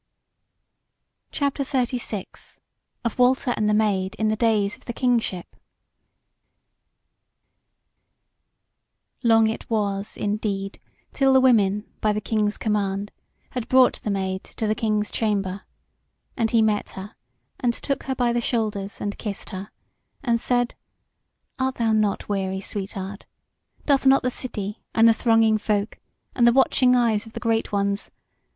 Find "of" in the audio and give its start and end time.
3.05-3.19, 4.75-4.85, 27.27-27.33